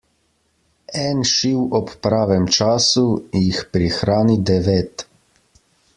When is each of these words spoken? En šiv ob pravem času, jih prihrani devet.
En 1.01 1.19
šiv 1.31 1.75
ob 1.81 1.93
pravem 2.07 2.49
času, 2.57 3.05
jih 3.43 3.61
prihrani 3.77 4.39
devet. 4.53 5.05